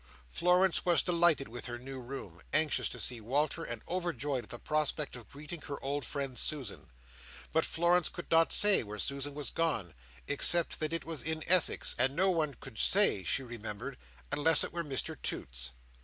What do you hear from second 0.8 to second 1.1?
was